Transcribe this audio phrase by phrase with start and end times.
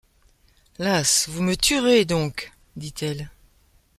[0.79, 1.29] Las!
[1.29, 2.51] vous me tuerez doncques?
[2.75, 3.29] dit-elle.